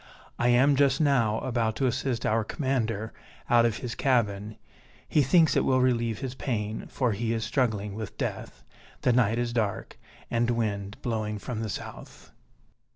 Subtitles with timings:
[0.39, 3.13] I am just now about to assist our commander
[3.51, 4.57] out of his cabin;
[5.07, 8.63] he thinks it will relieve his pain, for he is struggling with death.
[9.01, 9.99] The night is dark,
[10.31, 12.31] and wind blowing from the south."